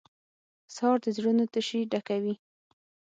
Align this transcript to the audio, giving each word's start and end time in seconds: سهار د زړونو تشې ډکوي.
سهار 0.75 0.97
د 1.03 1.05
زړونو 1.17 1.43
تشې 1.53 1.79
ډکوي. 1.91 2.35